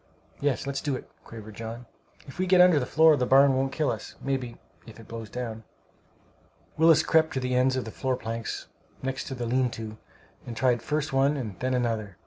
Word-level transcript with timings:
"Yes, 0.39 0.65
let's 0.65 0.81
do 0.81 0.95
it!" 0.95 1.07
quavered 1.23 1.53
John. 1.53 1.85
"If 2.25 2.39
we 2.39 2.47
get 2.47 2.59
under 2.59 2.79
the 2.79 2.87
floor 2.87 3.15
the 3.15 3.27
barn 3.27 3.55
won't 3.55 3.71
kill 3.71 3.91
us, 3.91 4.15
maybe, 4.19 4.57
if 4.87 4.99
it 4.99 5.07
blows 5.07 5.29
down." 5.29 5.63
Willis 6.75 7.03
crept 7.03 7.33
to 7.35 7.39
the 7.39 7.53
ends 7.53 7.75
of 7.75 7.85
the 7.85 7.91
floor 7.91 8.15
planks, 8.15 8.65
next 9.03 9.25
the 9.29 9.45
lean 9.45 9.69
to, 9.69 9.99
and 10.47 10.57
tried 10.57 10.81
first 10.81 11.13
one 11.13 11.37
and 11.37 11.59
then 11.59 11.75
another. 11.75 12.17